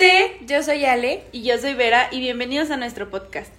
[0.00, 3.52] Gente, yo soy Ale y yo soy Vera y bienvenidos a nuestro podcast.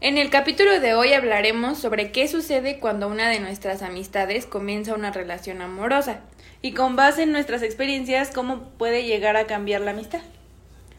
[0.00, 4.94] En el capítulo de hoy hablaremos sobre qué sucede cuando una de nuestras amistades comienza
[4.94, 6.20] una relación amorosa
[6.62, 10.22] y con base en nuestras experiencias cómo puede llegar a cambiar la amistad.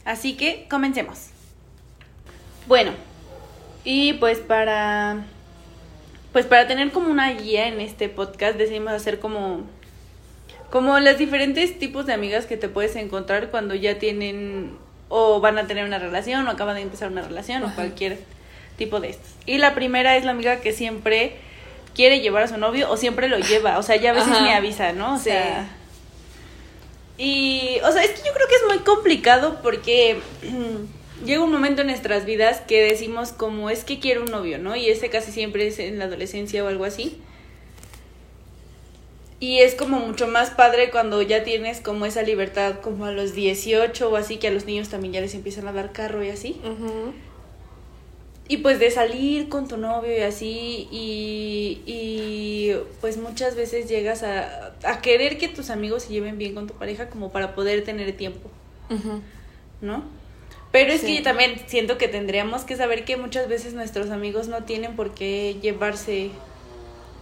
[0.06, 1.30] Así que comencemos.
[2.68, 2.92] Bueno,
[3.84, 5.26] y pues para
[6.32, 9.64] pues para tener como una guía en este podcast decidimos hacer como
[10.70, 14.83] como los diferentes tipos de amigas que te puedes encontrar cuando ya tienen
[15.16, 18.18] o van a tener una relación o acaban de empezar una relación o cualquier
[18.78, 19.30] tipo de estos.
[19.46, 21.36] Y la primera es la amiga que siempre
[21.94, 24.56] quiere llevar a su novio o siempre lo lleva, o sea, ya a veces me
[24.56, 25.14] avisa, ¿no?
[25.14, 25.70] O sea,
[27.20, 30.20] y o sea, es que yo creo que es muy complicado porque
[31.26, 34.76] llega un momento en nuestras vidas que decimos como es que quiero un novio, ¿no?
[34.76, 37.22] Y ese casi siempre es en la adolescencia o algo así.
[39.44, 43.34] Y es como mucho más padre cuando ya tienes como esa libertad como a los
[43.34, 46.30] 18 o así, que a los niños también ya les empiezan a dar carro y
[46.30, 46.62] así.
[48.48, 54.24] Y pues de salir con tu novio y así, y, y pues muchas veces llegas
[54.24, 57.84] a, a, querer que tus amigos se lleven bien con tu pareja como para poder
[57.84, 58.50] tener tiempo,
[59.82, 60.06] ¿no?
[60.72, 64.48] Pero es que yo también siento que tendríamos que saber que muchas veces nuestros amigos
[64.48, 66.32] no tienen por qué llevarse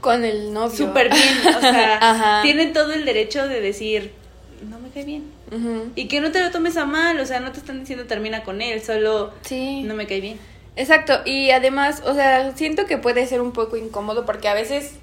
[0.02, 0.76] con el novio.
[0.76, 4.12] Súper bien, o sea, tienen todo el derecho de decir,
[4.70, 5.32] no me cae bien.
[5.96, 8.44] Y que no te lo tomes a mal, o sea, no te están diciendo termina
[8.44, 10.40] con él, solo no me cae bien.
[10.76, 14.94] Exacto, y además, o sea, siento que puede ser un poco incómodo porque a veces,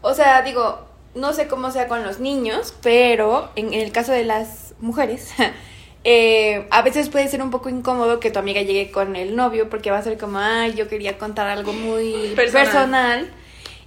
[0.00, 4.24] o sea, digo, no sé cómo sea con los niños, pero en, el caso de
[4.24, 5.30] las mujeres,
[6.04, 9.68] eh, a veces puede ser un poco incómodo que tu amiga llegue con el novio
[9.68, 13.28] porque va a ser como, ay, yo quería contar algo muy personal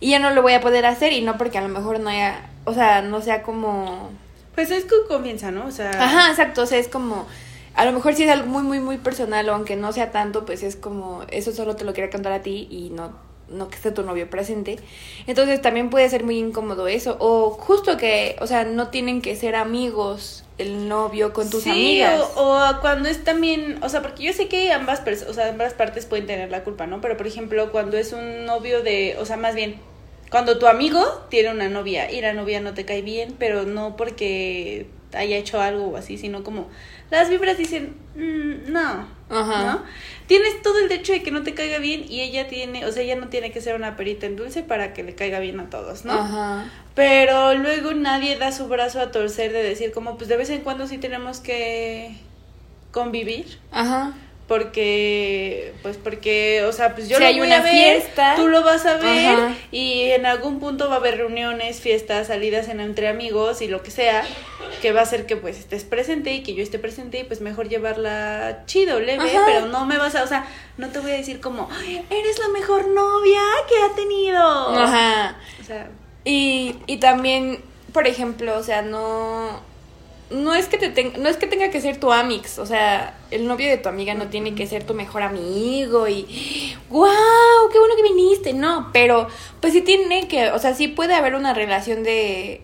[0.03, 2.09] y ya no lo voy a poder hacer y no porque a lo mejor no
[2.09, 4.11] haya, o sea, no sea como...
[4.53, 5.65] Pues es que comienza, ¿no?
[5.65, 5.91] O sea...
[5.91, 7.25] Ajá, exacto, o sea, es como...
[7.73, 10.45] A lo mejor si es algo muy, muy, muy personal o aunque no sea tanto,
[10.45, 13.13] pues es como, eso solo te lo quería contar a ti y no,
[13.47, 14.77] no que esté tu novio presente.
[15.25, 17.15] Entonces también puede ser muy incómodo eso.
[17.19, 22.21] O justo que, o sea, no tienen que ser amigos el novio con tus amigas.
[22.35, 25.73] O, o cuando es también, o sea, porque yo sé que ambas, o sea, ambas
[25.73, 26.99] partes pueden tener la culpa, ¿no?
[26.99, 29.79] Pero por ejemplo, cuando es un novio de, o sea, más bien,
[30.33, 33.95] cuando tu amigo tiene una novia y la novia no te cae bien, pero no
[33.95, 36.69] porque haya hecho algo o así, sino como
[37.11, 39.83] las vibras dicen, mm, no, ¿no?
[40.25, 43.03] Tienes todo el derecho de que no te caiga bien y ella tiene, o sea,
[43.03, 45.69] ella no tiene que ser una perita en dulce para que le caiga bien a
[45.69, 46.13] todos, ¿no?
[46.13, 46.65] Ajá.
[46.95, 50.61] Pero luego nadie da su brazo a torcer de decir como, pues de vez en
[50.61, 52.17] cuando sí tenemos que
[52.91, 53.59] convivir.
[53.71, 54.15] Ajá
[54.47, 58.47] porque pues porque o sea pues yo lo hay voy una a ver, fiesta tú
[58.49, 59.37] lo vas a ver
[59.71, 63.81] y en algún punto va a haber reuniones fiestas salidas en, entre amigos y lo
[63.83, 64.25] que sea
[64.81, 67.39] que va a hacer que pues estés presente y que yo esté presente y pues
[67.39, 70.45] mejor llevarla chido leve pero no me vas a o sea
[70.77, 71.69] no te voy a decir como
[72.09, 74.41] eres la mejor novia que ha tenido
[74.77, 75.37] ajá.
[75.61, 75.87] O sea
[76.25, 77.61] y y también
[77.93, 79.61] por ejemplo o sea no
[80.33, 83.47] no es que te no es que tenga que ser tu amix, o sea, el
[83.47, 87.95] novio de tu amiga no tiene que ser tu mejor amigo y wow, qué bueno
[87.95, 89.27] que viniste, no, pero
[89.61, 92.61] pues sí tiene que, o sea, sí puede haber una relación de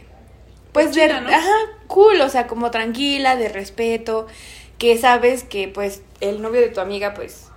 [0.72, 1.56] pues, pues de ajá,
[1.88, 4.28] cool, o sea, como tranquila, de respeto,
[4.78, 7.50] que sabes que pues el novio de tu amiga pues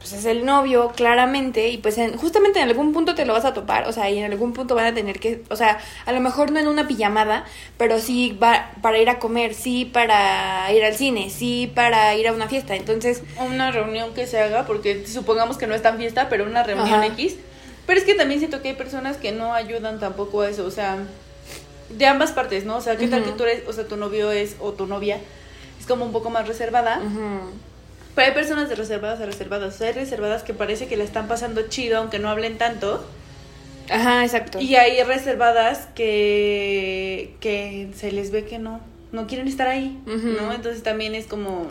[0.00, 3.52] pues es el novio, claramente, y pues justamente en algún punto te lo vas a
[3.52, 6.20] topar, o sea, y en algún punto van a tener que, o sea, a lo
[6.20, 7.44] mejor no en una pijamada,
[7.76, 12.26] pero sí va para ir a comer, sí para ir al cine, sí para ir
[12.28, 13.22] a una fiesta, entonces...
[13.46, 17.04] Una reunión que se haga, porque supongamos que no es tan fiesta, pero una reunión
[17.04, 17.36] X.
[17.86, 20.70] Pero es que también siento que hay personas que no ayudan tampoco a eso, o
[20.70, 20.96] sea,
[21.90, 22.76] de ambas partes, ¿no?
[22.76, 25.18] O sea, ¿qué tal que tú eres, o sea, tu novio es, o tu novia,
[25.78, 27.02] es como un poco más reservada?
[28.14, 29.74] Pero hay personas de reservadas a reservadas.
[29.74, 33.04] O sea, hay reservadas que parece que la están pasando chido, aunque no hablen tanto.
[33.88, 34.60] Ajá, exacto.
[34.60, 38.80] Y hay reservadas que, que se les ve que no,
[39.12, 39.98] no quieren estar ahí.
[40.06, 40.52] ¿no?
[40.52, 41.68] Entonces también es como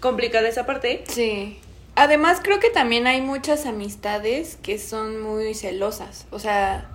[0.00, 1.04] complicada esa parte.
[1.08, 1.58] Sí.
[1.94, 6.26] Además, creo que también hay muchas amistades que son muy celosas.
[6.30, 6.86] O sea,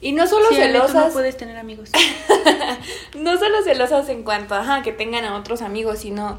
[0.00, 0.94] y no solo Sí, celosas.
[1.08, 1.90] no puedes tener amigos.
[3.18, 6.38] no solo celosas en cuanto a que tengan a otros amigos, sino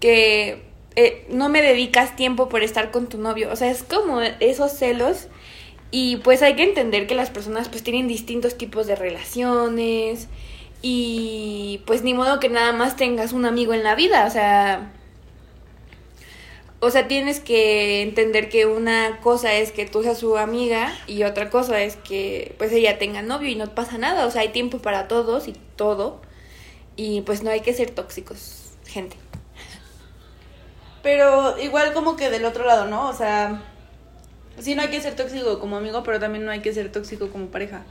[0.00, 0.62] que
[0.96, 3.50] eh, no me dedicas tiempo por estar con tu novio.
[3.52, 5.28] O sea, es como esos celos.
[5.92, 10.28] Y pues hay que entender que las personas pues tienen distintos tipos de relaciones.
[10.82, 14.26] Y pues ni modo que nada más tengas un amigo en la vida.
[14.26, 14.92] O sea.
[16.82, 21.24] O sea, tienes que entender que una cosa es que tú seas su amiga y
[21.24, 24.26] otra cosa es que pues ella tenga novio y no pasa nada.
[24.26, 26.22] O sea, hay tiempo para todos y todo.
[26.96, 29.16] Y pues no hay que ser tóxicos, gente.
[31.02, 33.08] Pero igual como que del otro lado, ¿no?
[33.08, 33.62] O sea,
[34.58, 37.30] sí no hay que ser tóxico como amigo, pero también no hay que ser tóxico
[37.30, 37.82] como pareja.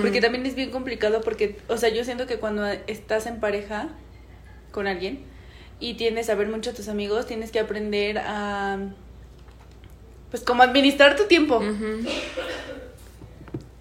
[0.00, 3.88] Porque también es bien complicado porque, o sea, yo siento que cuando estás en pareja
[4.70, 5.24] con alguien
[5.80, 8.78] y tienes a ver mucho a tus amigos, tienes que aprender a,
[10.30, 11.60] pues como administrar tu tiempo.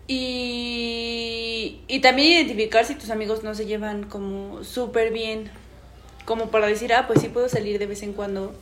[0.07, 5.51] Y, y también identificar si tus amigos no se llevan como súper bien,
[6.25, 8.53] como para decir, ah, pues sí puedo salir de vez en cuando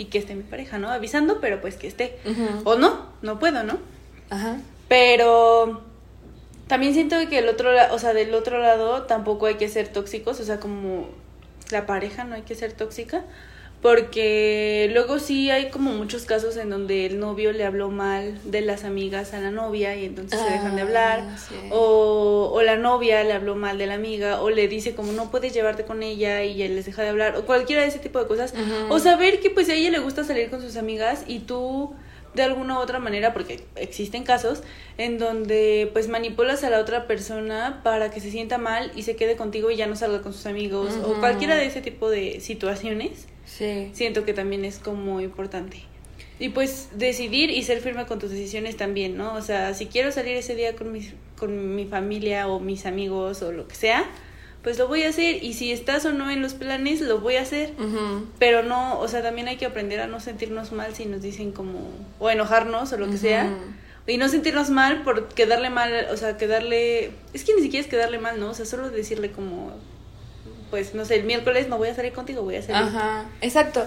[0.00, 0.88] y que esté mi pareja, ¿no?
[0.88, 2.18] Avisando, pero pues que esté.
[2.64, 3.78] O no, no puedo, ¿no?
[4.30, 4.56] Ajá.
[4.88, 5.82] Pero
[6.68, 10.40] también siento que el otro, o sea, del otro lado tampoco hay que ser tóxicos,
[10.40, 11.10] o sea, como
[11.70, 13.24] la pareja no hay que ser tóxica,
[13.80, 18.60] porque luego sí hay como muchos casos en donde el novio le habló mal de
[18.60, 21.54] las amigas a la novia y entonces se dejan de hablar, Ah, sí.
[21.70, 25.30] o, o la novia le habló mal de la amiga, o le dice como no
[25.30, 28.18] puedes llevarte con ella y él les deja de hablar, o cualquiera de ese tipo
[28.18, 28.52] de cosas,
[28.90, 31.94] o saber que pues a ella le gusta salir con sus amigas y tú
[32.34, 34.62] de alguna u otra manera, porque existen casos
[34.98, 39.16] en donde pues manipulas a la otra persona para que se sienta mal y se
[39.16, 42.40] quede contigo y ya no salga con sus amigos o cualquiera de ese tipo de
[42.40, 43.90] situaciones, Sí.
[43.92, 45.78] siento que también es como importante.
[46.38, 49.34] Y pues decidir y ser firme con tus decisiones también, ¿no?
[49.34, 53.42] O sea, si quiero salir ese día con, mis, con mi familia o mis amigos
[53.42, 54.06] o lo que sea,
[54.62, 57.36] pues lo voy a hacer y si estás o no en los planes, lo voy
[57.36, 57.72] a hacer.
[58.38, 61.52] Pero no, o sea, también hay que aprender a no sentirnos mal si nos dicen
[61.52, 63.48] como, o enojarnos o lo que sea.
[64.06, 67.90] Y no sentirnos mal por quedarle mal, o sea, quedarle, es que ni siquiera es
[67.90, 68.50] quedarle mal, ¿no?
[68.50, 69.72] O sea, solo decirle como,
[70.70, 72.88] pues, no sé, el miércoles no voy a salir contigo, voy a salir.
[72.88, 73.84] Ajá, exacto.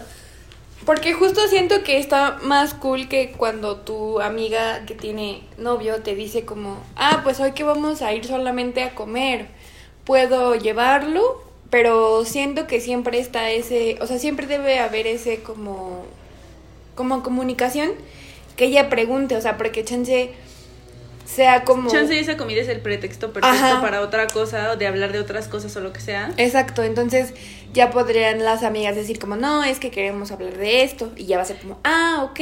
[0.85, 6.15] Porque justo siento que está más cool que cuando tu amiga que tiene novio te
[6.15, 9.47] dice como, ah, pues hoy que vamos a ir solamente a comer,
[10.05, 16.05] puedo llevarlo, pero siento que siempre está ese, o sea, siempre debe haber ese como,
[16.95, 17.91] como comunicación
[18.55, 20.31] que ella pregunte, o sea, porque chance
[21.25, 21.89] sea como...
[21.89, 23.81] Chance esa comida es el pretexto perfecto Ajá.
[23.81, 26.31] para otra cosa, o de hablar de otras cosas o lo que sea.
[26.37, 27.33] Exacto, entonces
[27.73, 31.37] ya podrían las amigas decir como, no, es que queremos hablar de esto, y ya
[31.37, 32.39] va a ser como, ah, ok.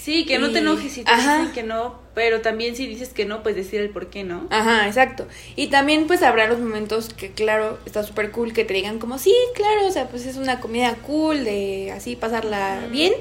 [0.00, 3.26] Sí, que no te enojes si te dicen que no, pero también si dices que
[3.26, 4.46] no, pues decir el por qué no.
[4.48, 5.28] Ajá, exacto.
[5.56, 9.18] Y también pues habrá los momentos que, claro, está súper cool que te digan como,
[9.18, 13.12] sí, claro, o sea, pues es una comida cool de así pasarla bien.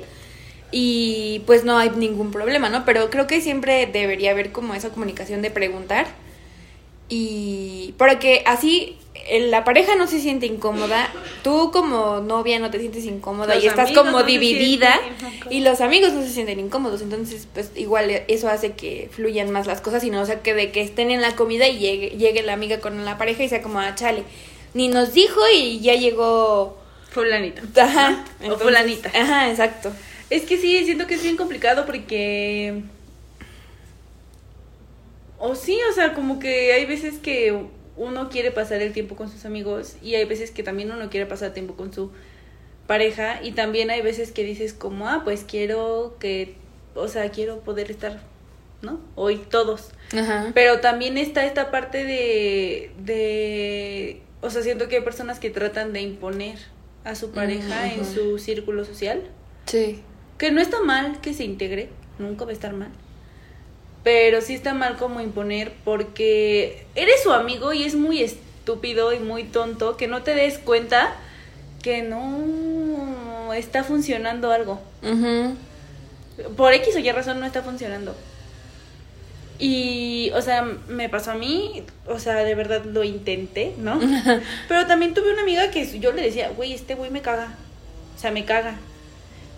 [0.72, 2.86] Y pues no hay ningún problema, ¿no?
[2.86, 6.08] Pero creo que siempre debería haber como esa comunicación de preguntar.
[7.10, 9.09] Y porque así eh,
[9.42, 11.12] la pareja no se siente incómoda,
[11.44, 15.00] tú como novia no te sientes incómoda Los y estás como no dividida
[15.50, 19.68] y los amigos no se sienten incómodos, entonces pues igual eso hace que fluyan más
[19.68, 22.10] las cosas y no o sea que de que estén en la comida y llegue,
[22.18, 24.24] llegue la amiga con la pareja y sea como, ah, chale,
[24.74, 26.78] ni nos dijo y ya llegó...
[27.12, 27.64] Fulanita.
[27.84, 28.24] Ajá.
[28.42, 28.54] ¿no?
[28.54, 29.10] O fulanita.
[29.10, 29.92] Ajá, exacto.
[30.30, 32.82] Es que sí, siento que es bien complicado porque...
[35.40, 37.66] O sí, o sea, como que hay veces que
[38.00, 41.26] uno quiere pasar el tiempo con sus amigos y hay veces que también uno quiere
[41.26, 42.12] pasar tiempo con su
[42.88, 46.56] pareja y también hay veces que dices como, ah, pues quiero que,
[46.96, 48.22] o sea, quiero poder estar,
[48.82, 49.02] ¿no?
[49.16, 49.92] Hoy todos.
[50.18, 50.52] Ajá.
[50.56, 55.92] Pero también está esta parte de, de, o sea, siento que hay personas que tratan
[55.92, 56.58] de imponer
[57.04, 59.24] a su pareja en su círculo social.
[59.66, 60.02] Sí.
[60.38, 62.92] Que no está mal que se integre, nunca va a estar mal.
[64.04, 69.20] Pero sí está mal como imponer porque eres su amigo y es muy estúpido y
[69.20, 71.16] muy tonto que no te des cuenta
[71.82, 74.82] que no está funcionando algo.
[75.04, 75.56] Ujú.
[76.56, 78.16] Por X o Y razón no está funcionando.
[79.62, 84.00] Y, o sea, me pasó a mí, o sea, de verdad lo intenté, ¿no?
[84.70, 87.56] Pero también tuve una amiga que yo le decía, güey, este güey me caga.
[88.16, 88.78] O sea, me caga.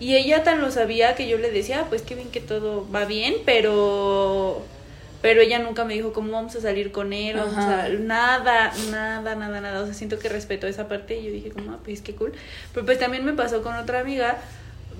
[0.02, 2.90] Y ella tan lo sabía que yo le decía, "Ah, pues qué bien que todo
[2.90, 4.62] va bien, pero
[5.20, 9.36] pero ella nunca me dijo cómo vamos a salir con él, o sea, nada, nada,
[9.36, 12.02] nada, nada, o sea, siento que respetó esa parte y yo dije como, ah, pues
[12.02, 12.32] qué cool,
[12.74, 14.38] pero pues también me pasó con otra amiga,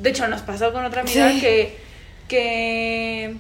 [0.01, 1.41] de hecho nos pasó con otra amiga Sí.
[1.41, 1.77] que,
[2.29, 3.35] que,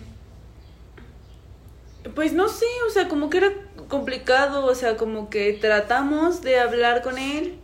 [2.17, 3.53] pues no sé, o sea, como que era
[3.89, 7.55] complicado, o sea, como que tratamos de hablar con él.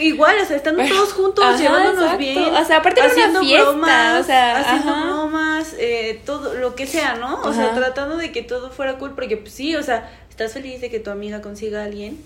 [0.00, 2.18] Igual, o sea, estando todos juntos, Ajá, llevándonos exacto.
[2.18, 2.54] bien.
[2.54, 5.04] O sea, aparte una haciendo fiesta, bromas, o sea, haciendo ajá.
[5.04, 7.42] bromas, eh, todo, lo que sea, ¿no?
[7.42, 10.80] O sea, tratando de que todo fuera cool, porque pues, sí, o sea, estás feliz
[10.80, 12.20] de que tu amiga consiga a alguien,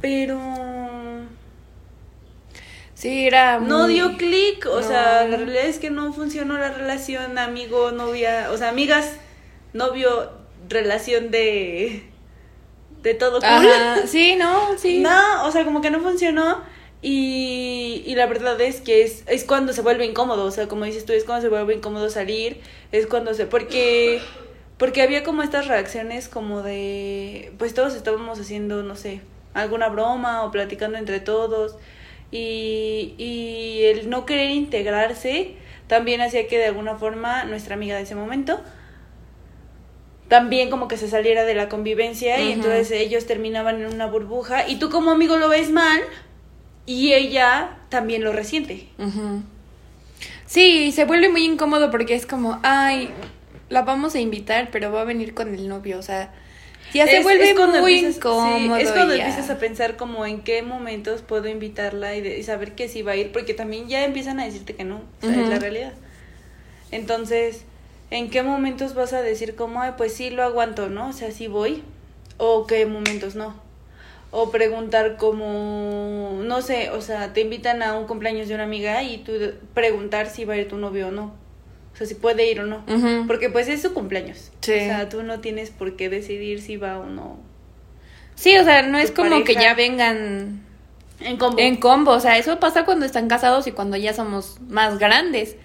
[0.00, 0.38] pero
[2.98, 7.38] Sí, era no dio clic, o sea, la realidad es que no funcionó la relación
[7.38, 9.12] amigo, novia, o sea, amigas,
[9.72, 10.32] novio,
[10.68, 12.07] relación de
[13.02, 13.44] de todo cool.
[13.48, 14.98] Ajá, sí, no, sí.
[15.00, 16.62] No, o sea, como que no funcionó
[17.00, 20.84] y, y la verdad es que es, es cuando se vuelve incómodo, o sea, como
[20.84, 22.60] dices tú, es cuando se vuelve incómodo salir,
[22.92, 23.46] es cuando se...
[23.46, 24.20] Porque,
[24.78, 29.20] porque había como estas reacciones como de, pues todos estábamos haciendo, no sé,
[29.54, 31.76] alguna broma o platicando entre todos
[32.30, 35.54] y, y el no querer integrarse
[35.86, 38.60] también hacía que de alguna forma nuestra amiga de ese momento
[40.28, 44.68] también como que se saliera de la convivencia y entonces ellos terminaban en una burbuja
[44.68, 46.00] y tú como amigo lo ves mal
[46.86, 48.88] y ella también lo resiente.
[50.46, 53.10] Sí, se vuelve muy incómodo porque es como, ay,
[53.68, 56.32] la vamos a invitar, pero va a venir con el novio, o sea,
[56.94, 58.76] ya se Es- vuelve es cuando muy empiezas- sí, incómodo.
[58.76, 59.26] es cuando ya.
[59.26, 63.02] empiezas a pensar como en qué momentos puedo invitarla y, de- y saber que sí
[63.02, 65.58] va a ir, porque también ya empiezan a decirte que no, o sea, es la
[65.58, 65.92] realidad.
[66.90, 67.64] Entonces,
[68.10, 71.08] ¿en qué momentos vas a decir como, ay, pues sí lo aguanto, ¿no?
[71.08, 71.82] O sea, sí voy,
[72.36, 73.54] o qué momentos no?
[74.30, 79.02] O preguntar como, no sé, o sea, te invitan a un cumpleaños de una amiga
[79.02, 79.32] y tú
[79.74, 81.34] preguntar si va a ir tu novio o no.
[81.94, 82.84] O sea, si puede ir o no.
[83.26, 84.52] Porque pues es su cumpleaños.
[84.60, 84.74] Sí.
[84.74, 87.38] O sea, tú no tienes por qué decidir si va o no.
[88.34, 90.62] Sí, o sea, no es como que ya vengan
[91.18, 91.58] En combo.
[91.58, 95.56] en combo, o sea, eso pasa cuando están casados y cuando ya somos más grandes.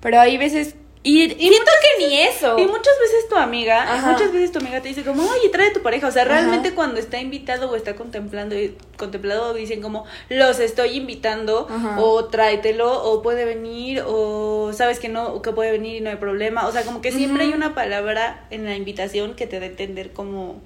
[0.00, 0.74] Pero hay veces
[1.06, 2.58] y, siento que ni eso.
[2.58, 4.10] Y muchas veces tu amiga, y Ajá.
[4.10, 6.08] muchas veces tu amiga te dice como, oye, trae a tu pareja.
[6.08, 6.32] O sea, Ajá.
[6.32, 8.56] realmente cuando está invitado o está contemplando,
[8.96, 12.00] contemplado, dicen como, los estoy invitando, Ajá.
[12.00, 16.16] o tráetelo, o puede venir, o sabes que no, que puede venir y no hay
[16.16, 16.66] problema.
[16.66, 19.68] O sea, como que siempre hay una palabra en la invitación que te da a
[19.68, 20.60] entender como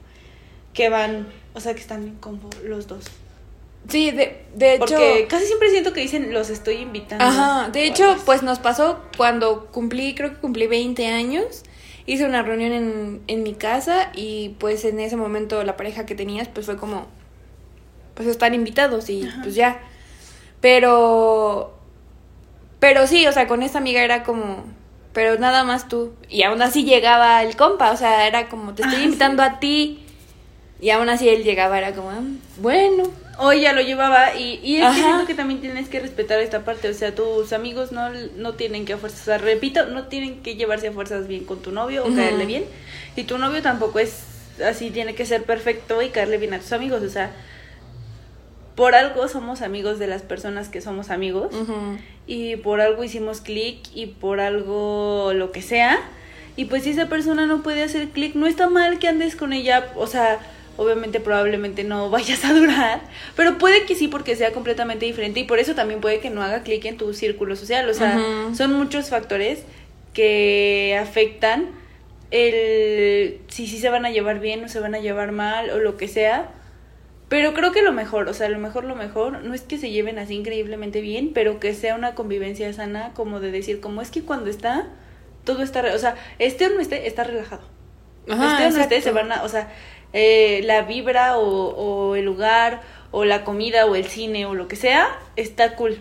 [0.72, 3.04] que van, o sea, que están en combo los dos.
[3.88, 7.24] Sí, de, de hecho Porque casi siempre siento que dicen, los estoy invitando.
[7.24, 11.62] Ajá, de hecho, pues nos pasó cuando cumplí, creo que cumplí 20 años,
[12.06, 16.14] hice una reunión en, en mi casa y pues en ese momento la pareja que
[16.14, 17.06] tenías pues fue como,
[18.14, 19.40] pues están invitados y Ajá.
[19.42, 19.80] pues ya.
[20.60, 21.74] Pero,
[22.78, 24.64] pero sí, o sea, con esta amiga era como,
[25.12, 26.12] pero nada más tú.
[26.28, 29.58] Y aún así llegaba el compa, o sea, era como, te estoy Ah, invitando a
[29.58, 30.04] ti.
[30.80, 32.20] Y aún así él llegaba, era como, "Ah,
[32.58, 33.04] bueno.
[33.42, 36.64] O ella lo llevaba y, y es que siento que también tienes que respetar esta
[36.64, 40.08] parte, o sea, tus amigos no, no tienen que a fuerzas, o sea, repito, no
[40.08, 42.64] tienen que llevarse a fuerzas bien con tu novio o caerle bien,
[43.16, 44.24] y tu novio tampoco es
[44.62, 47.32] así, tiene que ser perfecto y caerle bien a tus amigos, o sea,
[48.74, 51.50] por algo somos amigos de las personas que somos amigos,
[52.26, 55.98] y por algo hicimos clic y por algo lo que sea.
[56.56, 59.52] Y pues si esa persona no puede hacer clic, no está mal que andes con
[59.52, 60.40] ella, o sea,
[60.80, 63.02] obviamente probablemente no vayas a durar,
[63.36, 66.42] pero puede que sí porque sea completamente diferente y por eso también puede que no
[66.42, 68.18] haga clic en tu círculo social, o sea,
[68.54, 69.64] son muchos factores
[70.14, 71.68] que afectan
[72.30, 75.78] el si sí se van a llevar bien o se van a llevar mal o
[75.78, 76.52] lo que sea.
[77.28, 79.90] Pero creo que lo mejor, o sea, lo mejor, lo mejor, no es que se
[79.90, 84.10] lleven así increíblemente bien, pero que sea una convivencia sana, como de decir, como es
[84.10, 84.88] que cuando está,
[85.44, 87.62] todo está, o sea, este o no esté, está relajado.
[88.28, 89.68] Ajá, este o no esté, se van a, o sea,
[90.12, 94.68] eh, la vibra o, o el lugar, o la comida, o el cine, o lo
[94.68, 96.00] que sea, está cool.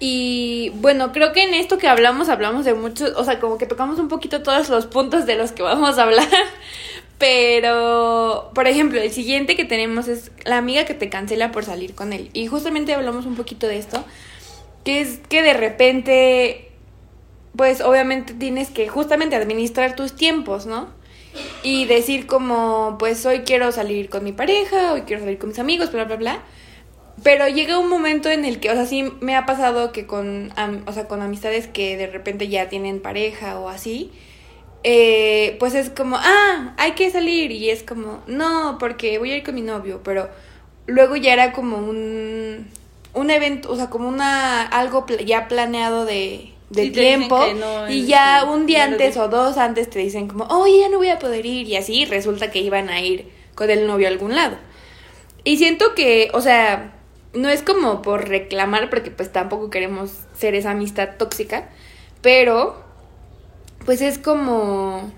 [0.00, 3.66] Y bueno, creo que en esto que hablamos, hablamos de muchos, o sea, como que
[3.66, 6.28] tocamos un poquito todos los puntos de los que vamos a hablar.
[7.18, 11.96] Pero, por ejemplo, el siguiente que tenemos es la amiga que te cancela por salir
[11.96, 12.30] con él.
[12.32, 14.04] Y justamente hablamos un poquito de esto,
[14.84, 16.70] que es que de repente,
[17.56, 20.90] pues obviamente tienes que justamente administrar tus tiempos, ¿no?
[21.62, 25.58] Y decir como, pues hoy quiero salir con mi pareja, hoy quiero salir con mis
[25.58, 26.42] amigos, bla, bla, bla.
[27.22, 30.52] Pero llega un momento en el que, o sea, sí me ha pasado que con,
[30.86, 34.12] o sea, con amistades que de repente ya tienen pareja o así,
[34.84, 39.36] eh, pues es como, ah, hay que salir y es como, no, porque voy a
[39.38, 40.28] ir con mi novio, pero
[40.86, 42.68] luego ya era como un,
[43.14, 48.06] un evento, o sea, como una, algo ya planeado de, de tiempo no, y el-
[48.06, 51.08] ya un día no antes o dos antes te dicen como, oye, ya no voy
[51.08, 54.34] a poder ir y así resulta que iban a ir con el novio a algún
[54.36, 54.56] lado.
[55.44, 56.94] Y siento que, o sea,
[57.32, 61.68] no es como por reclamar porque pues tampoco queremos ser esa amistad tóxica,
[62.22, 62.76] pero
[63.84, 65.10] pues es como,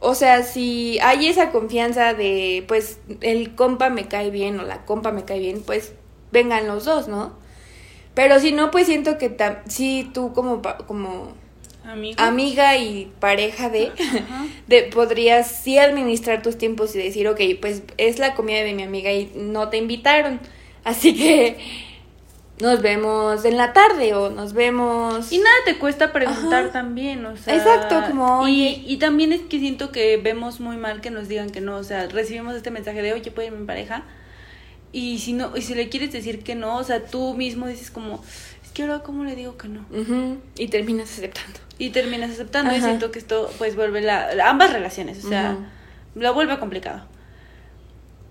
[0.00, 4.84] o sea, si hay esa confianza de, pues el compa me cae bien o la
[4.84, 5.92] compa me cae bien, pues
[6.30, 7.32] vengan los dos, ¿no?
[8.14, 11.32] Pero si no, pues siento que tam- sí tú como, como
[11.84, 12.22] Amigo.
[12.22, 13.92] amiga y pareja de,
[14.68, 18.82] de podrías sí administrar tus tiempos y decir, ok, pues es la comida de mi
[18.84, 20.40] amiga y no te invitaron,
[20.84, 21.58] así que
[22.60, 25.32] nos vemos en la tarde o nos vemos...
[25.32, 26.72] Y nada te cuesta preguntar Ajá.
[26.72, 27.54] también, o sea.
[27.54, 31.50] Exacto, como, y, y también es que siento que vemos muy mal que nos digan
[31.50, 34.04] que no, o sea, recibimos este mensaje de, oye, ¿puede ir mi pareja?
[34.94, 37.90] Y si no, y si le quieres decir que no, o sea, tú mismo dices
[37.90, 38.22] como,
[38.62, 39.84] es que ahora cómo le digo que no.
[40.56, 41.58] Y terminas aceptando.
[41.80, 45.58] Y terminas aceptando y siento que esto pues vuelve la, ambas relaciones, o sea,
[46.14, 47.08] lo vuelve complicado.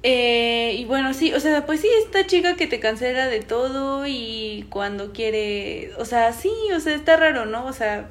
[0.03, 4.07] Eh, y bueno, sí, o sea, pues sí, esta chica que te cancela de todo
[4.07, 7.65] y cuando quiere, o sea, sí, o sea, está raro, ¿no?
[7.65, 8.09] O sea,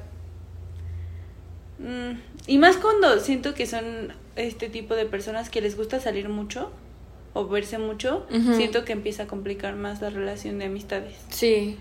[1.79, 6.29] mm, y más cuando siento que son este tipo de personas que les gusta salir
[6.29, 6.71] mucho
[7.33, 8.25] o verse mucho,
[8.55, 11.15] siento que empieza a complicar más la relación de amistades.
[11.29, 11.77] Sí.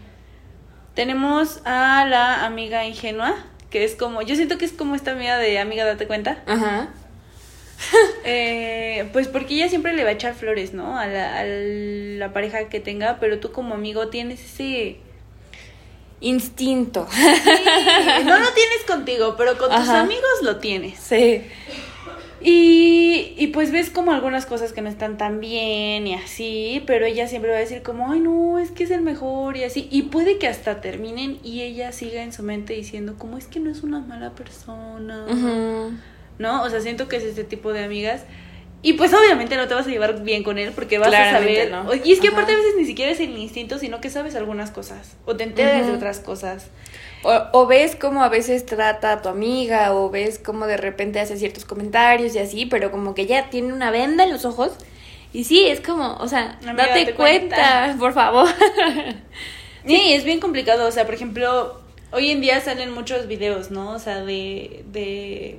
[0.94, 3.34] Tenemos a la amiga ingenua,
[3.70, 6.42] que es como, yo siento que es como esta amiga de amiga, date cuenta.
[6.46, 6.90] Ajá.
[8.24, 10.96] Eh, pues porque ella siempre le va a echar flores, ¿no?
[10.96, 15.00] A la, a la pareja que tenga, pero tú como amigo tienes ese...
[16.20, 17.08] Instinto.
[17.10, 17.20] Sí,
[18.24, 21.00] no lo tienes contigo, pero con tus amigos lo tienes.
[21.00, 21.42] Sí.
[22.44, 27.04] Y, y pues ves como algunas cosas que no están tan bien y así, pero
[27.06, 29.88] ella siempre va a decir como, ay no, es que es el mejor y así.
[29.90, 33.60] Y puede que hasta terminen y ella siga en su mente diciendo como es que
[33.60, 35.26] no es una mala persona.
[36.38, 36.62] ¿no?
[36.62, 38.24] O sea, siento que es este tipo de amigas.
[38.84, 41.70] Y pues obviamente no te vas a llevar bien con él porque vas a saber.
[41.70, 41.86] no.
[41.94, 42.38] Y es que Ajá.
[42.38, 45.16] aparte a veces ni siquiera es el instinto, sino que sabes algunas cosas.
[45.24, 46.66] O te enteras de otras cosas.
[47.22, 51.20] O, o ves cómo a veces trata a tu amiga, o ves cómo de repente
[51.20, 54.72] hace ciertos comentarios y así, pero como que ya tiene una venda en los ojos.
[55.32, 57.96] Y sí, es como, o sea, Amiga, date, date cuenta, cuenta.
[57.98, 58.48] por favor.
[59.86, 60.86] Sí, es bien complicado.
[60.86, 61.80] O sea, por ejemplo,
[62.12, 63.90] hoy en día salen muchos videos, ¿no?
[63.92, 64.84] O sea, de.
[64.92, 65.58] de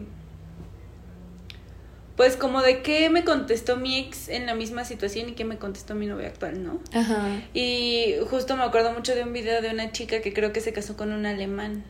[2.15, 5.58] pues como de qué me contestó mi ex en la misma situación y qué me
[5.58, 6.80] contestó mi novia actual, ¿no?
[6.93, 7.41] Ajá.
[7.54, 10.73] Y justo me acuerdo mucho de un video de una chica que creo que se
[10.73, 11.84] casó con un alemán.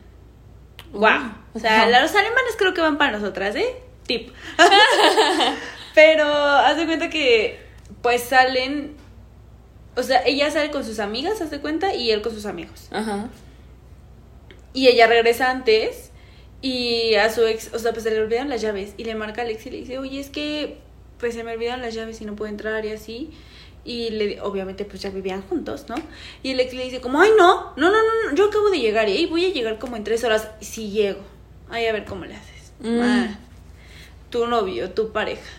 [0.92, 1.32] Wow.
[1.54, 2.00] O sea, Ajá.
[2.00, 3.76] los alemanes creo que van para nosotras, ¿eh?
[4.06, 4.30] Tip.
[5.94, 7.60] Pero haz de cuenta que
[8.02, 8.96] pues salen
[9.96, 12.88] o sea, ella sale con sus amigas, haz de cuenta, y él con sus amigos.
[12.90, 13.28] Ajá.
[14.72, 16.10] Y ella regresa antes
[16.64, 19.42] y a su ex, o sea, pues se le olvidan las llaves y le marca
[19.42, 20.78] a Alex y le dice, "Oye, es que
[21.20, 23.32] pues se me olvidan las llaves y no puedo entrar y así."
[23.84, 25.96] Y le, obviamente pues ya vivían juntos, ¿no?
[26.42, 29.10] Y el ex le dice como, ay no, no, no, no, yo acabo de llegar
[29.10, 30.48] y voy a llegar como en tres horas.
[30.58, 31.20] Y si llego,
[31.68, 32.72] ay a ver cómo le haces.
[32.80, 32.98] Mm.
[33.02, 33.38] Ah,
[34.30, 35.52] tu novio, tu pareja.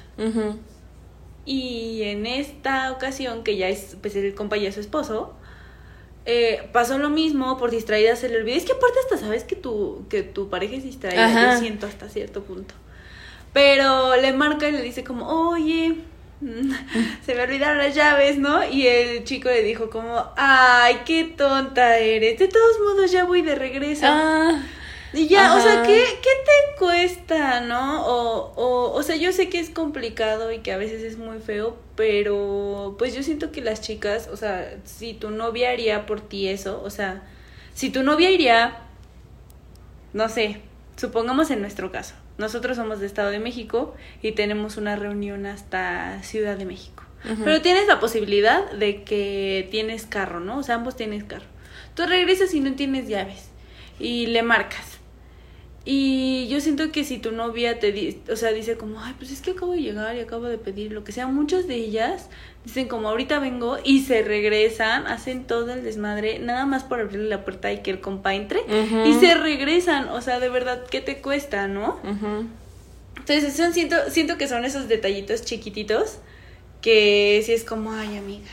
[1.46, 5.36] Y en esta ocasión, que ya es, pues el compa ya es su esposo,
[6.26, 8.58] eh, pasó lo mismo, por distraída se le olvidó.
[8.58, 11.54] Es que aparte hasta sabes que tu, que tu pareja es distraída, Ajá.
[11.54, 12.74] yo siento hasta cierto punto.
[13.54, 15.96] Pero le marca y le dice como, oye,
[16.42, 16.72] mm,
[17.26, 18.68] se me olvidaron las llaves, ¿no?
[18.68, 22.40] Y el chico le dijo como, ay, qué tonta eres.
[22.40, 24.06] De todos modos ya voy de regreso.
[24.08, 24.62] Ah.
[25.14, 25.84] Y ya, o sea.
[25.84, 28.06] ¿qué, qué te cuesta, no?
[28.06, 31.40] O, o, o sea, yo sé que es complicado y que a veces es muy
[31.40, 36.22] feo, pero pues yo siento que las chicas, o sea, si tu novia haría por
[36.22, 37.24] ti eso, o sea,
[37.74, 38.78] si tu novia iría,
[40.14, 40.62] no sé,
[40.98, 46.22] supongamos en nuestro caso, nosotros somos de Estado de México y tenemos una reunión hasta
[46.24, 47.04] Ciudad de México.
[47.44, 50.60] Pero tienes la posibilidad de que tienes carro, ¿no?
[50.60, 51.48] O sea, ambos tienes carro.
[51.96, 53.50] Tú regresas y no tienes llaves
[54.00, 54.95] y le marcas.
[55.88, 59.30] Y yo siento que si tu novia te di o sea, dice como, ay, pues
[59.32, 62.28] es que acabo de llegar y acabo de pedir lo que sea, muchas de ellas
[62.66, 67.30] dicen como, ahorita vengo y se regresan, hacen todo el desmadre, nada más por abrirle
[67.30, 68.62] la puerta y que el compa entre
[69.06, 72.00] y se regresan, o sea, de verdad, ¿qué te cuesta, no?
[73.18, 76.18] Entonces, son, siento, siento que son esos detallitos chiquititos
[76.82, 78.50] que sí es como, ay, amiga.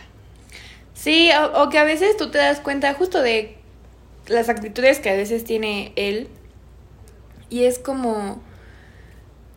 [0.95, 3.57] Sí, o, o que a veces tú te das cuenta justo de
[4.29, 6.29] las actitudes que a veces tiene él.
[7.53, 8.41] Y es como.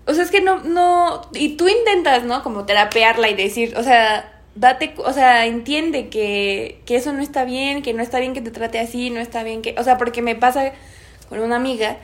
[0.05, 1.21] O sea, es que no, no.
[1.33, 2.43] Y tú intentas, ¿no?
[2.43, 7.45] Como terapearla y decir, o sea, date, o sea, entiende que, que eso no está
[7.45, 9.75] bien, que no está bien que te trate así, no está bien que.
[9.77, 10.73] O sea, porque me pasa
[11.29, 11.97] con una amiga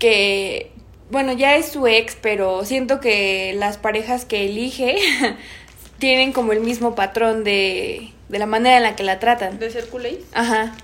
[0.00, 0.72] que,
[1.08, 4.96] bueno, ya es su ex, pero siento que las parejas que elige
[6.00, 9.60] tienen como el mismo patrón de, de la manera en la que la tratan.
[9.60, 9.88] ¿De ser?
[10.32, 10.74] Ajá.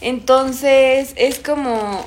[0.00, 2.06] Entonces, es como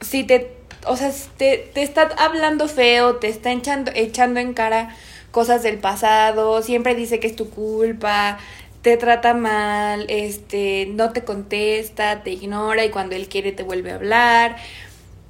[0.00, 0.52] si te,
[0.86, 4.94] o sea, te, te está hablando feo, te está echando, echando en cara
[5.30, 8.38] cosas del pasado, siempre dice que es tu culpa,
[8.82, 13.90] te trata mal, este, no te contesta, te ignora y cuando él quiere te vuelve
[13.90, 14.56] a hablar.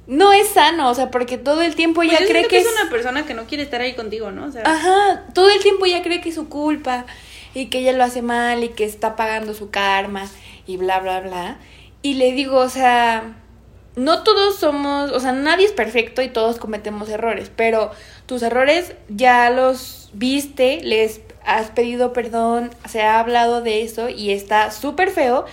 [0.07, 2.57] No es sano, o sea, porque todo el tiempo Pues ya yo cree que que
[2.59, 4.45] es una persona que no quiere estar ahí contigo, ¿no?
[4.45, 7.05] O sea, Ajá, todo el tiempo ya cree que es su culpa
[7.55, 10.27] y que ella lo hace mal y que está pagando su karma
[10.67, 11.57] y bla, bla, bla.
[12.01, 13.35] Y le digo, o sea,
[13.95, 17.91] no todos somos, o sea, nadie es perfecto y todos cometemos errores, pero
[18.25, 24.31] tus errores ya los viste, les has pedido perdón, se ha hablado de eso y
[24.31, 25.45] está súper feo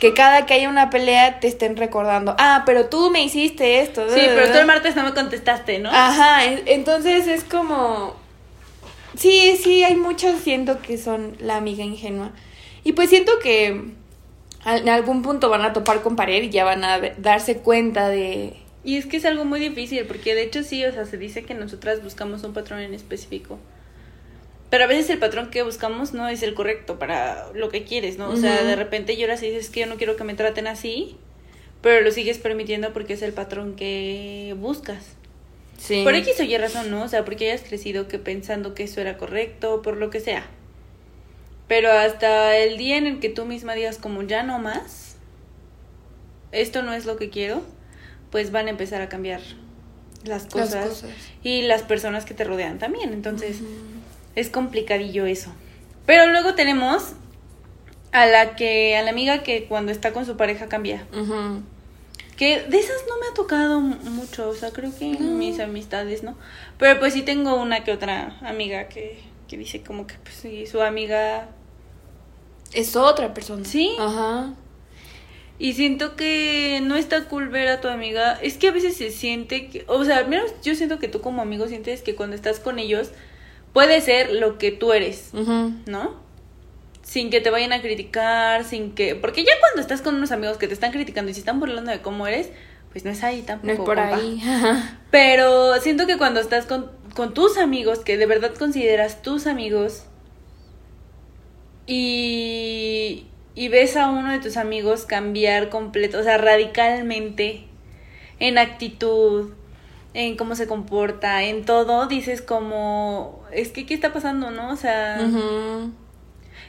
[0.00, 4.08] que cada que haya una pelea te estén recordando, ah, pero tú me hiciste esto.
[4.08, 5.88] sí, pero tú el martes no me contestaste, ¿no?
[5.92, 8.14] Ajá, en- entonces es como...
[9.16, 12.32] Sí, sí, hay muchos siento que son la amiga ingenua.
[12.84, 13.92] Y pues siento que
[14.66, 18.54] en algún punto van a topar con pared y ya van a darse cuenta de...
[18.84, 21.44] Y es que es algo muy difícil, porque de hecho sí, o sea, se dice
[21.44, 23.58] que nosotras buscamos un patrón en específico.
[24.70, 28.18] Pero a veces el patrón que buscamos no es el correcto para lo que quieres,
[28.18, 28.28] ¿no?
[28.30, 31.16] O sea, de repente lloras y dices que yo no quiero que me traten así,
[31.82, 35.14] pero lo sigues permitiendo porque es el patrón que buscas.
[35.78, 36.02] Sí.
[36.02, 37.04] Por X o Y razón, ¿no?
[37.04, 40.44] O sea, porque hayas crecido que pensando que eso era correcto, por lo que sea.
[41.68, 45.16] Pero hasta el día en el que tú misma digas como ya no más,
[46.52, 47.62] esto no es lo que quiero,
[48.30, 49.40] pues van a empezar a cambiar
[50.24, 51.04] las Las cosas,
[51.42, 53.12] y las personas que te rodean también.
[53.12, 53.58] Entonces,
[54.34, 55.52] es complicadillo eso.
[56.04, 57.12] Pero luego tenemos
[58.12, 61.06] a la que, a la amiga que cuando está con su pareja cambia.
[62.36, 66.22] Que de esas no me ha tocado mucho, o sea, creo que en mis amistades,
[66.22, 66.36] ¿no?
[66.78, 70.66] Pero pues sí tengo una que otra amiga que, que dice como que pues sí,
[70.66, 71.48] su amiga...
[72.72, 73.64] Es otra persona.
[73.64, 73.94] Sí.
[73.98, 74.54] Ajá.
[75.58, 78.38] Y siento que no está cool ver a tu amiga.
[78.42, 81.20] Es que a veces se siente que, o sea, al menos yo siento que tú
[81.20, 83.10] como amigo sientes que cuando estás con ellos
[83.72, 85.30] puede ser lo que tú eres.
[85.32, 86.20] ¿no?
[87.02, 89.14] Sin que te vayan a criticar, sin que...
[89.14, 91.90] Porque ya cuando estás con unos amigos que te están criticando y se están burlando
[91.90, 92.50] de cómo eres,
[92.96, 93.66] pues no es ahí tampoco.
[93.66, 94.16] No es por compa.
[94.16, 94.42] ahí.
[95.10, 100.04] Pero siento que cuando estás con, con tus amigos, que de verdad consideras tus amigos,
[101.86, 107.66] y, y ves a uno de tus amigos cambiar completo, o sea, radicalmente
[108.38, 109.50] en actitud,
[110.14, 114.70] en cómo se comporta, en todo, dices como, es que, ¿qué está pasando, no?
[114.70, 115.18] O sea...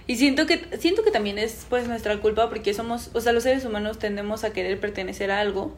[0.08, 3.44] Y siento que siento que también es pues nuestra culpa porque somos, o sea, los
[3.44, 5.76] seres humanos tendemos a querer pertenecer a algo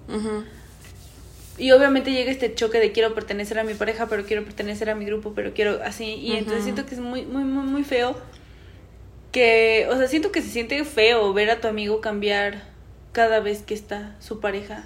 [1.58, 4.96] y obviamente llega este choque de quiero pertenecer a mi pareja, pero quiero pertenecer a
[4.96, 8.16] mi grupo, pero quiero así y entonces siento que es muy muy muy muy feo
[9.32, 12.64] que, o sea, siento que se siente feo ver a tu amigo cambiar
[13.12, 14.84] cada vez que está su pareja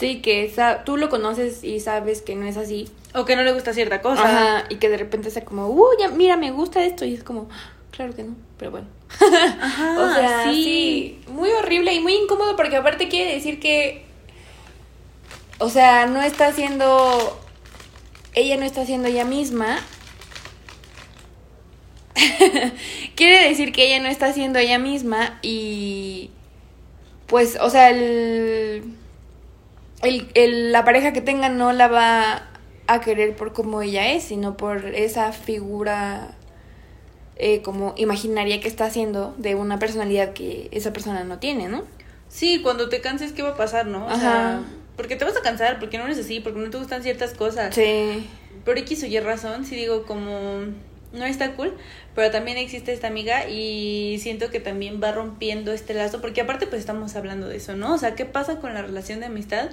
[0.00, 0.50] Sí, que
[0.86, 2.88] tú lo conoces y sabes que no es así.
[3.14, 4.22] o que no le gusta cierta cosa.
[4.22, 7.04] Ajá, y que de repente sea como, uh, ya, mira, me gusta esto.
[7.04, 7.48] Y es como,
[7.90, 8.88] claro que no, pero bueno.
[9.60, 11.20] Ajá, o sea, sí.
[11.24, 11.30] sí.
[11.30, 14.06] muy horrible y muy incómodo porque aparte quiere decir que,
[15.58, 17.38] o sea, no está haciendo,
[18.34, 19.78] ella no está haciendo ella misma.
[23.16, 26.30] quiere decir que ella no está haciendo ella misma y,
[27.26, 28.84] pues, o sea, el,
[30.02, 32.48] el, el- la pareja que tenga no la va
[32.86, 36.36] a querer por como ella es, sino por esa figura
[37.42, 41.84] eh, como imaginaria que está haciendo de una personalidad que esa persona no tiene, ¿no?
[42.28, 44.04] Sí, cuando te canses, ¿qué va a pasar, no?
[44.06, 44.18] O Ajá.
[44.18, 44.62] sea,
[44.96, 47.74] porque te vas a cansar, porque no eres así, porque no te gustan ciertas cosas.
[47.74, 48.28] Sí.
[48.64, 50.60] Por X o Y razón, sí digo como
[51.12, 51.74] no está cool,
[52.14, 56.66] pero también existe esta amiga y siento que también va rompiendo este lazo, porque aparte
[56.66, 57.94] pues estamos hablando de eso, ¿no?
[57.94, 59.70] O sea, ¿qué pasa con la relación de amistad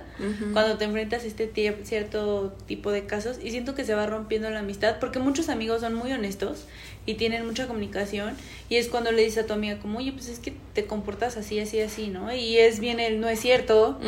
[0.54, 1.52] cuando te enfrentas a este
[1.84, 3.40] cierto tipo de casos?
[3.44, 6.66] Y siento que se va rompiendo la amistad, porque muchos amigos son muy honestos
[7.06, 8.36] y tienen mucha comunicación
[8.70, 11.38] y es cuando le dices a tu amiga como, oye, pues es que te comportas
[11.38, 12.34] así, así, así, ¿no?
[12.34, 14.00] Y es bien el no es cierto,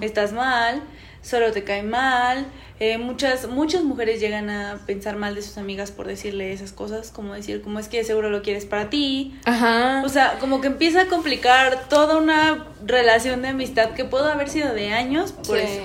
[0.00, 0.82] estás mal,
[1.22, 2.46] solo te cae mal.
[2.80, 7.10] Eh, muchas, muchas mujeres llegan a pensar mal de sus amigas por decirle esas cosas,
[7.12, 9.38] como decir, como es que seguro lo quieres para ti.
[9.44, 10.02] Ajá.
[10.04, 14.48] O sea, como que empieza a complicar toda una relación de amistad que pudo haber
[14.48, 15.64] sido de años por Sí.
[15.64, 15.82] eso.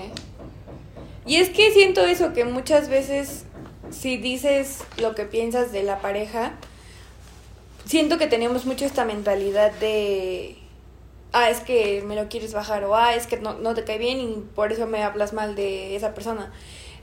[1.27, 3.43] Y es que siento eso, que muchas veces
[3.91, 6.53] si dices lo que piensas de la pareja,
[7.85, 10.56] siento que tenemos mucho esta mentalidad de,
[11.37, 13.97] ah, es que me lo quieres bajar o ah, es que no, no te cae
[13.97, 16.51] bien y por eso me hablas mal de esa persona.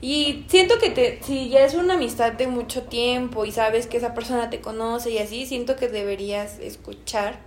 [0.01, 3.97] Y siento que te, si ya es una amistad de mucho tiempo y sabes que
[3.97, 7.39] esa persona te conoce y así, siento que deberías escuchar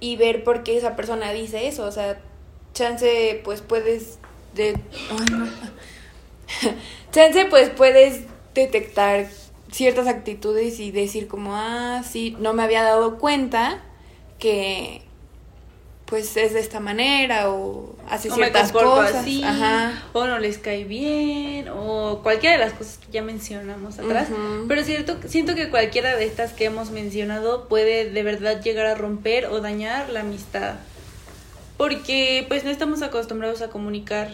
[0.00, 1.84] y ver por qué esa persona dice eso.
[1.84, 2.20] O sea,
[2.72, 4.18] chance pues puedes
[4.54, 4.74] de...
[7.12, 8.22] chance pues puedes
[8.54, 9.26] detectar
[9.70, 13.82] ciertas actitudes y decir como, ah, sí, no me había dado cuenta
[14.38, 15.02] que
[16.06, 19.42] pues es de esta manera o hace ciertas cosas así,
[20.12, 24.28] o no les cae bien o cualquiera de las cosas que ya mencionamos atrás.
[24.68, 28.94] Pero cierto siento que cualquiera de estas que hemos mencionado puede de verdad llegar a
[28.94, 30.74] romper o dañar la amistad.
[31.78, 34.30] Porque pues no estamos acostumbrados a comunicar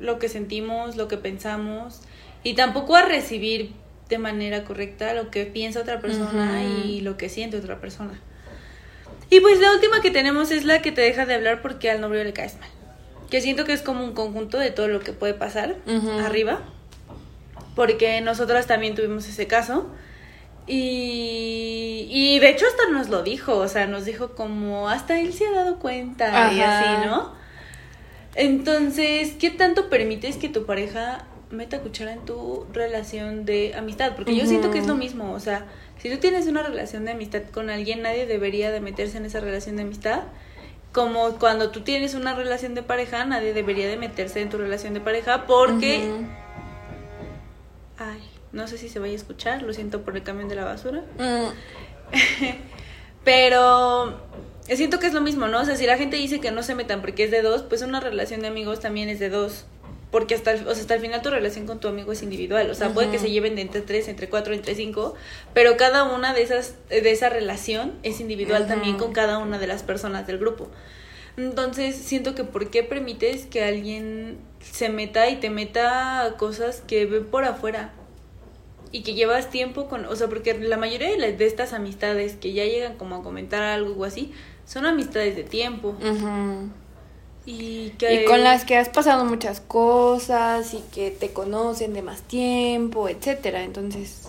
[0.00, 2.00] lo que sentimos lo que pensamos
[2.42, 3.72] y tampoco a recibir
[4.08, 8.20] de manera correcta lo que piensa otra persona y lo que siente otra persona
[9.32, 12.02] y pues la última que tenemos es la que te deja de hablar porque al
[12.02, 12.68] novio le caes mal.
[13.30, 15.76] Que siento que es como un conjunto de todo lo que puede pasar
[16.22, 16.60] arriba.
[17.74, 19.86] Porque nosotras también tuvimos ese caso.
[20.66, 25.32] Y, y de hecho hasta nos lo dijo, o sea, nos dijo como hasta él
[25.32, 27.32] se ha dado cuenta y así, ¿no?
[28.34, 34.14] Entonces, ¿qué tanto permites que tu pareja meta cuchara en tu relación de amistad?
[34.14, 35.64] Porque yo siento que es lo mismo, o sea,
[36.02, 39.38] si tú tienes una relación de amistad con alguien, nadie debería de meterse en esa
[39.38, 40.24] relación de amistad.
[40.90, 44.94] Como cuando tú tienes una relación de pareja, nadie debería de meterse en tu relación
[44.94, 46.10] de pareja porque...
[47.98, 50.64] Ay, no sé si se vaya a escuchar, lo siento por el camión de la
[50.64, 51.04] basura.
[51.20, 52.16] Mm.
[53.24, 54.18] Pero
[54.64, 55.60] siento que es lo mismo, ¿no?
[55.60, 57.80] O sea, si la gente dice que no se metan porque es de dos, pues
[57.82, 59.66] una relación de amigos también es de dos
[60.12, 62.70] porque hasta el, o sea, hasta el final tu relación con tu amigo es individual,
[62.70, 65.14] o sea, puede que se lleven de entre tres, entre cuatro, entre cinco,
[65.54, 69.66] pero cada una de esas, de esa relación es individual también con cada una de
[69.66, 70.68] las personas del grupo.
[71.38, 77.06] Entonces, siento que ¿por qué permites que alguien se meta y te meta cosas que
[77.06, 77.94] ve por afuera?
[78.94, 82.52] Y que llevas tiempo con, o sea, porque la mayoría de, de estas amistades que
[82.52, 84.30] ya llegan como a comentar algo o así,
[84.66, 85.96] son amistades de tiempo.
[87.44, 88.24] Y, que...
[88.24, 93.64] con las que has pasado muchas cosas y que te conocen de más tiempo, etcétera.
[93.64, 94.28] Entonces,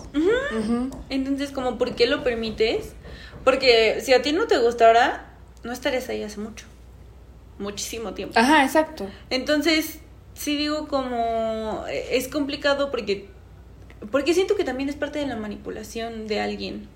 [1.10, 2.92] entonces como ¿por qué lo permites?
[3.44, 5.26] Porque si a ti no te gusta ahora,
[5.62, 6.66] no estarías ahí hace mucho.
[7.58, 8.38] Muchísimo tiempo.
[8.38, 9.06] Ajá, exacto.
[9.30, 10.00] Entonces,
[10.34, 13.28] sí digo como eh, es complicado porque
[14.10, 16.88] porque siento que también es parte de la manipulación de alguien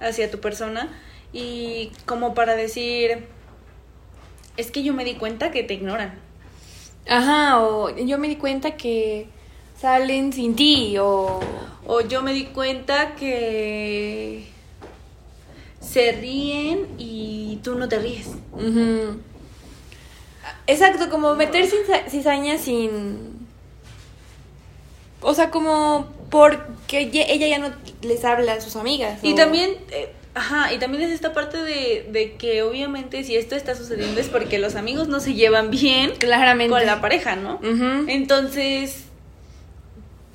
[0.00, 0.92] hacia tu persona
[1.32, 3.26] y como para decir
[4.56, 6.18] es que yo me di cuenta que te ignoran.
[7.08, 9.28] Ajá, o yo me di cuenta que
[9.80, 11.40] salen sin ti, o...
[11.86, 14.46] O yo me di cuenta que
[15.80, 18.30] se ríen y tú no te ríes.
[20.66, 21.68] Exacto, como meter
[22.08, 23.46] cizaña sin...
[25.20, 27.70] O sea, como porque ella ya no
[28.02, 29.18] les habla a sus amigas.
[29.22, 29.76] Y también...
[29.90, 34.20] Eh, Ajá, y también es esta parte de, de, que obviamente si esto está sucediendo
[34.20, 36.70] es porque los amigos no se llevan bien Claramente.
[36.72, 37.60] con la pareja, ¿no?
[38.08, 39.04] Entonces,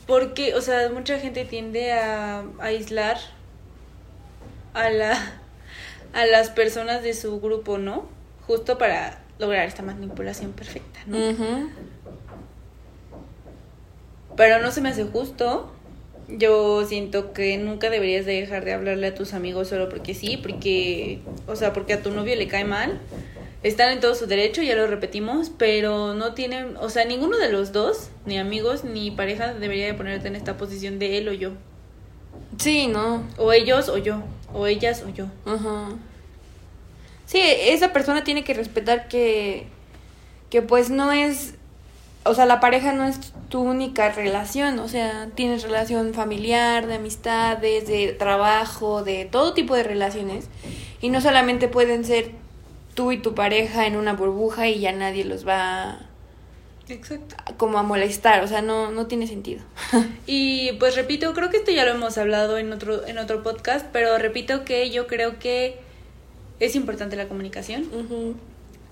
[0.07, 3.17] porque, o sea, mucha gente tiende a, aislar
[4.73, 5.33] a, la,
[6.13, 8.07] a las personas de su grupo, ¿no?
[8.47, 11.17] Justo para lograr esta manipulación perfecta, ¿no?
[14.37, 15.73] Pero no se me hace justo
[16.37, 20.37] yo siento que nunca deberías de dejar de hablarle a tus amigos solo porque sí,
[20.37, 22.99] porque, o sea, porque a tu novio le cae mal.
[23.61, 27.51] Están en todo su derecho, ya lo repetimos, pero no tienen, o sea, ninguno de
[27.51, 31.33] los dos, ni amigos ni pareja, debería de ponerte en esta posición de él o
[31.33, 31.51] yo.
[32.57, 33.23] Sí, no.
[33.37, 35.25] O ellos o yo, o ellas o yo.
[35.45, 35.89] Ajá.
[37.25, 39.67] Sí, esa persona tiene que respetar que,
[40.49, 41.55] que pues no es
[42.23, 46.95] o sea, la pareja no es tu única relación, o sea, tienes relación familiar, de
[46.95, 50.47] amistades, de trabajo, de todo tipo de relaciones.
[51.01, 52.31] Y no solamente pueden ser
[52.93, 55.99] tú y tu pareja en una burbuja y ya nadie los va
[56.89, 57.35] Exacto.
[57.57, 59.61] como a molestar, o sea, no, no tiene sentido.
[60.27, 63.85] y pues repito, creo que esto ya lo hemos hablado en otro, en otro podcast,
[63.93, 65.79] pero repito que yo creo que
[66.59, 67.85] es importante la comunicación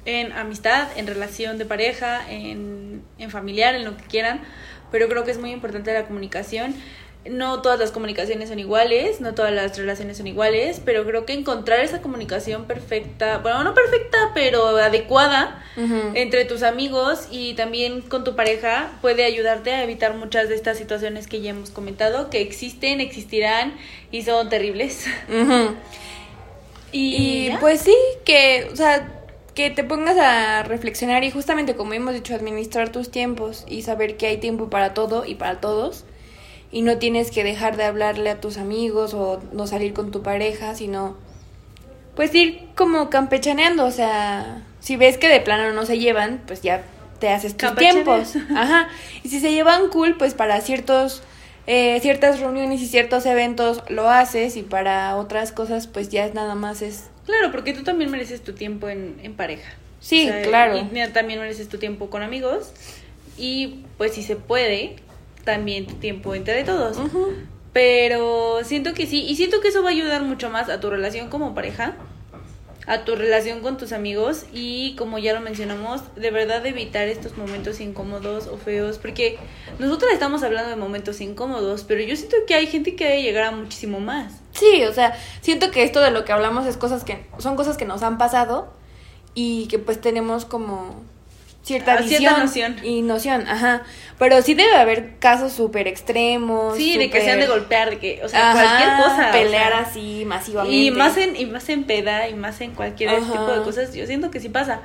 [0.08, 4.42] en amistad, en relación de pareja, en, en familiar, en lo que quieran,
[4.90, 6.74] pero creo que es muy importante la comunicación.
[7.30, 11.34] No todas las comunicaciones son iguales, no todas las relaciones son iguales, pero creo que
[11.34, 15.62] encontrar esa comunicación perfecta, bueno, no perfecta, pero adecuada
[16.14, 20.78] entre tus amigos y también con tu pareja puede ayudarte a evitar muchas de estas
[20.78, 23.76] situaciones que ya hemos comentado, que existen, existirán
[24.10, 25.06] y son terribles.
[26.94, 29.17] y, y pues sí, que, o sea,
[29.58, 34.16] que te pongas a reflexionar y justamente como hemos dicho, administrar tus tiempos y saber
[34.16, 36.06] que hay tiempo para todo y para todos
[36.72, 40.22] y no tienes que dejar de hablarle a tus amigos o no salir con tu
[40.22, 41.18] pareja, sino
[42.16, 46.62] pues ir como campechaneando, o sea, si ves que de plano no se llevan, pues
[46.62, 46.84] ya
[47.20, 48.36] te haces tus tiempos.
[48.56, 48.90] Ajá.
[49.24, 51.24] Y si se llevan cool, pues para ciertos
[51.66, 56.36] eh, ciertas reuniones y ciertos eventos lo haces y para otras cosas pues ya es
[56.36, 59.70] nada más es Claro, porque tú también mereces tu tiempo en, en pareja.
[60.00, 60.78] Sí, claro.
[60.78, 62.72] Y también mereces tu tiempo con amigos.
[63.38, 64.96] Y pues si se puede,
[65.44, 66.98] también tu tiempo entre todos.
[67.74, 70.90] Pero siento que sí, y siento que eso va a ayudar mucho más a tu
[70.90, 71.96] relación como pareja
[72.88, 77.38] a tu relación con tus amigos y como ya lo mencionamos, de verdad evitar estos
[77.38, 79.38] momentos incómodos o feos, porque
[79.78, 83.44] nosotros estamos hablando de momentos incómodos, pero yo siento que hay gente que debe llegar
[83.44, 84.40] a muchísimo más.
[84.58, 87.78] Sí, o sea, siento que esto de lo que hablamos es cosas que son cosas
[87.78, 88.74] que nos han pasado
[89.34, 90.96] y que pues tenemos como
[91.68, 92.76] cierta ah, visión noción.
[92.82, 93.84] y noción, ajá.
[94.18, 96.76] Pero sí debe haber casos súper extremos.
[96.78, 99.32] Sí, de que sean de golpear, de que, o sea, cualquier cosa.
[99.32, 100.76] Pelear así masivamente.
[100.76, 104.08] Y más en, y más en peda y más en cualquier tipo de cosas, yo
[104.08, 104.82] siento que sí pasa.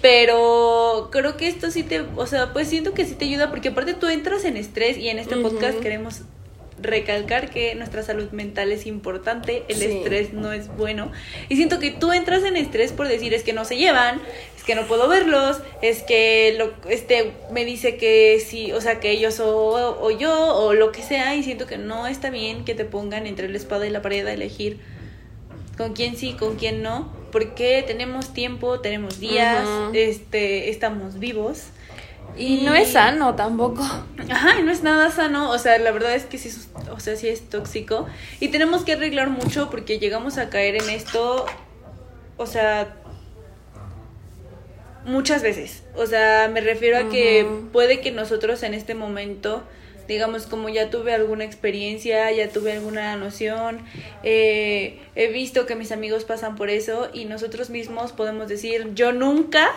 [0.00, 3.68] Pero creo que esto sí te, o sea, pues siento que sí te ayuda porque
[3.68, 6.22] aparte tú entras en estrés y en este podcast queremos
[6.82, 11.10] recalcar que nuestra salud mental es importante, el estrés no es bueno.
[11.48, 14.20] Y siento que tú entras en estrés por decir es que no se llevan,
[14.56, 19.00] es que no puedo verlos, es que lo, este me dice que sí, o sea,
[19.00, 22.64] que ellos o, o yo o lo que sea y siento que no está bien
[22.64, 24.80] que te pongan entre la espada y la pared a elegir
[25.76, 31.64] con quién sí, con quién no, porque tenemos tiempo, tenemos días, este, estamos vivos.
[32.36, 33.82] Y, no es sano tampoco.
[34.30, 35.50] Ajá, no es nada sano.
[35.50, 36.50] O sea, la verdad es que sí,
[36.90, 38.06] o sea, sí es tóxico.
[38.40, 41.46] Y tenemos que arreglar mucho porque llegamos a caer en esto.
[42.36, 42.94] O sea,
[45.04, 45.82] muchas veces.
[45.96, 49.62] O sea, me refiero a que puede que nosotros en este momento,
[50.08, 53.80] digamos, como ya tuve alguna experiencia, ya tuve alguna noción,
[54.22, 59.12] eh, he visto que mis amigos pasan por eso y nosotros mismos podemos decir, yo
[59.12, 59.70] nunca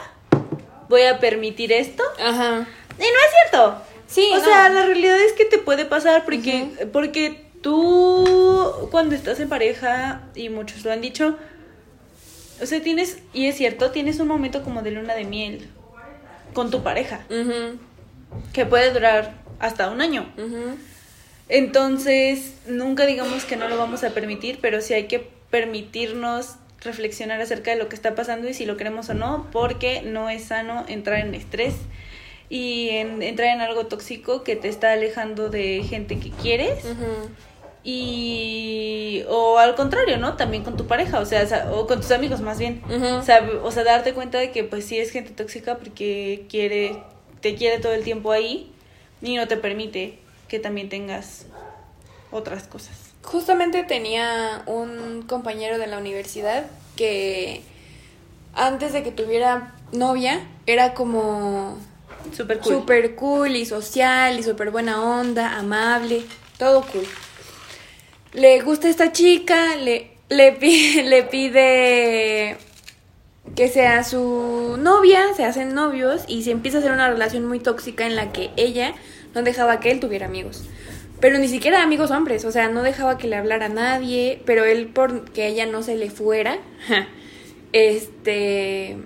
[0.89, 2.03] voy a permitir esto.
[2.19, 2.67] Ajá.
[2.97, 3.81] Y no es cierto.
[4.07, 4.29] Sí.
[4.33, 9.49] O sea, la realidad es que te puede pasar porque, porque tú cuando estás en
[9.49, 11.37] pareja, y muchos lo han dicho,
[12.61, 15.67] o sea, tienes, y es cierto, tienes un momento como de luna de miel
[16.53, 17.25] con tu pareja,
[18.53, 20.31] que puede durar hasta un año.
[21.49, 27.41] Entonces, nunca digamos que no lo vamos a permitir, pero sí hay que permitirnos reflexionar
[27.41, 30.45] acerca de lo que está pasando y si lo queremos o no, porque no es
[30.45, 31.75] sano entrar en estrés
[32.49, 36.85] y en, entrar en algo tóxico que te está alejando de gente que quieres
[37.83, 40.35] y o al contrario, ¿no?
[40.35, 42.81] También con tu pareja, o sea, o con tus amigos más bien.
[42.89, 46.97] o, sea, o sea, darte cuenta de que pues sí es gente tóxica porque quiere
[47.41, 48.71] te quiere todo el tiempo ahí
[49.21, 50.17] y no te permite
[50.47, 51.45] que también tengas
[52.31, 53.14] otras cosas.
[53.25, 57.61] Justamente tenía un compañero de la universidad que
[58.53, 61.77] antes de que tuviera novia era como
[62.31, 66.23] super cool, super cool y social y super buena onda, amable,
[66.57, 67.05] todo cool
[68.35, 72.57] le gusta esta chica, le, le, pide, le pide
[73.55, 77.59] que sea su novia, se hacen novios y se empieza a hacer una relación muy
[77.59, 78.93] tóxica en la que ella
[79.33, 80.65] no dejaba que él tuviera amigos.
[81.19, 84.65] Pero ni siquiera amigos hombres, o sea, no dejaba que le hablara a nadie, pero
[84.65, 86.57] él por que ella no se le fuera,
[87.71, 88.97] este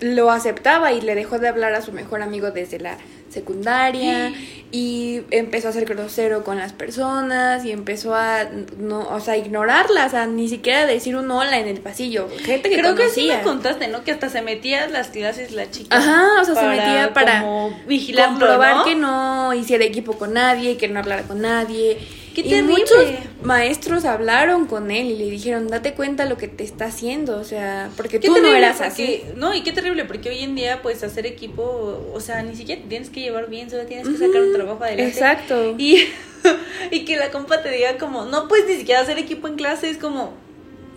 [0.00, 2.98] lo aceptaba y le dejó de hablar a su mejor amigo desde la
[3.34, 4.32] secundaria
[4.70, 8.44] y empezó a ser grosero con las personas y empezó a
[8.78, 12.78] no, o sea, ignorarlas, a ni siquiera decir un hola en el pasillo, gente que
[12.78, 14.04] Creo que sí me contaste, ¿no?
[14.04, 15.96] Que hasta se metía a las clases la chica.
[15.96, 17.44] Ajá, o sea, se metía para
[17.86, 21.98] vigilar, comprobar que no hiciera equipo con nadie, que no hablara con nadie
[22.42, 23.04] y muchos
[23.42, 27.44] maestros hablaron con él y le dijeron, date cuenta lo que te está haciendo, o
[27.44, 29.22] sea, porque tú no eras así.
[29.36, 32.82] No, y qué terrible, porque hoy en día, pues, hacer equipo, o sea, ni siquiera
[32.82, 35.12] te tienes que llevar bien, solo tienes que sacar un trabajo adelante.
[35.12, 35.74] Exacto.
[35.78, 36.08] Y,
[36.90, 39.90] y que la compa te diga como, no puedes ni siquiera hacer equipo en clase,
[39.90, 40.32] es como...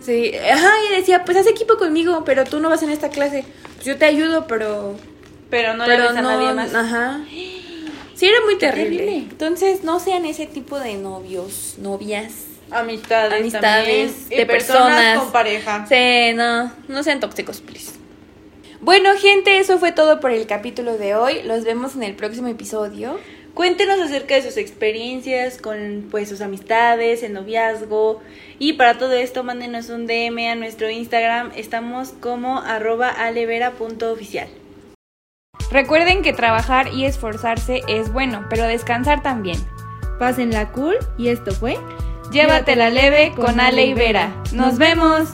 [0.00, 3.44] Sí, ajá, y decía, pues haz equipo conmigo, pero tú no vas en esta clase.
[3.74, 4.96] Pues yo te ayudo, pero...
[5.50, 6.74] Pero no le ves a nadie más.
[6.74, 7.20] Ajá.
[8.18, 9.18] Sí, era muy terrible.
[9.18, 12.46] Entonces, no sean ese tipo de novios, novias.
[12.68, 15.86] Amistades, amistades de personas, con pareja.
[15.88, 17.92] Sí, no, no sean tóxicos, please.
[18.80, 21.42] Bueno, gente, eso fue todo por el capítulo de hoy.
[21.44, 23.20] Los vemos en el próximo episodio.
[23.54, 28.20] Cuéntenos acerca de sus experiencias con pues sus amistades, el noviazgo.
[28.58, 31.52] Y para todo esto, mándenos un DM a nuestro Instagram.
[31.54, 34.48] Estamos como arroba alevera.oficial.
[35.70, 39.58] Recuerden que trabajar y esforzarse es bueno, pero descansar también.
[40.18, 41.78] Pásenla cool y esto fue
[42.30, 44.30] Llévatela leve con Ale y Vera.
[44.52, 45.28] ¡Nos vemos!